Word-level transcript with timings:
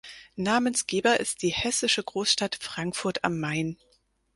Namensgeber 0.35 1.19
ist 1.19 1.43
die 1.43 1.51
hessische 1.51 2.01
Großstadt 2.03 2.55
Frankfurt 2.59 3.23
am 3.23 3.39
Main. 3.39 3.77